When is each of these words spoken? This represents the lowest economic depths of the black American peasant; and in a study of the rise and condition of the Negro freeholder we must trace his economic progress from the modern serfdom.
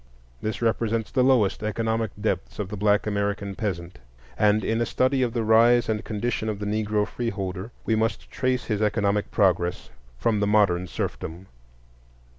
This 0.41 0.63
represents 0.63 1.11
the 1.11 1.23
lowest 1.23 1.61
economic 1.61 2.09
depths 2.19 2.57
of 2.57 2.69
the 2.69 2.75
black 2.75 3.05
American 3.05 3.53
peasant; 3.53 3.99
and 4.35 4.63
in 4.63 4.81
a 4.81 4.85
study 4.87 5.21
of 5.21 5.31
the 5.33 5.43
rise 5.43 5.87
and 5.87 6.03
condition 6.03 6.49
of 6.49 6.57
the 6.57 6.65
Negro 6.65 7.07
freeholder 7.07 7.69
we 7.85 7.95
must 7.95 8.31
trace 8.31 8.65
his 8.65 8.81
economic 8.81 9.29
progress 9.29 9.91
from 10.17 10.39
the 10.39 10.47
modern 10.47 10.87
serfdom. 10.87 11.45